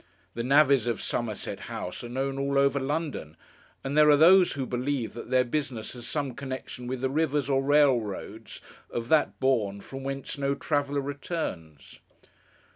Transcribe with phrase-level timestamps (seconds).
[0.33, 3.37] The navvies of Somerset House are known all over London,
[3.83, 7.47] and there are those who believe that their business has some connexion with the rivers
[7.51, 11.99] or railroads of that bourne from whence no traveller returns.